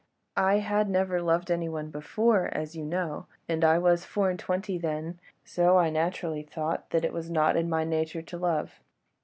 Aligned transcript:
I 0.41 0.55
had 0.55 0.89
never 0.89 1.21
loved 1.21 1.51
anyone 1.51 1.91
before, 1.91 2.49
as 2.53 2.75
you 2.75 2.83
know, 2.83 3.27
and 3.47 3.63
I 3.63 3.77
was 3.77 4.03
four 4.03 4.31
and 4.31 4.39
twenty 4.39 4.79
then—so 4.79 5.77
I 5.77 5.91
naturally 5.91 6.41
thought 6.41 6.89
that 6.89 7.05
it 7.05 7.13
was 7.13 7.29
not 7.29 7.55
in 7.55 7.69
my 7.69 7.83
nature 7.83 8.23
to 8.23 8.37
love. 8.39 8.79